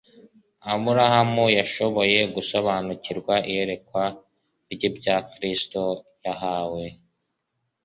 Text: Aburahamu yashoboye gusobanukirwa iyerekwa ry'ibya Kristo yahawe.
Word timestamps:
Aburahamu 0.71 1.45
yashoboye 1.57 2.19
gusobanukirwa 2.35 3.33
iyerekwa 3.49 4.03
ry'ibya 4.73 5.15
Kristo 5.31 5.81
yahawe. 6.25 6.83